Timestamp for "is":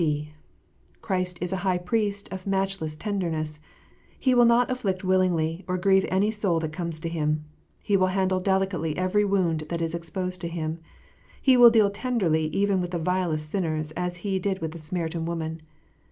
1.41-1.53, 9.79-9.93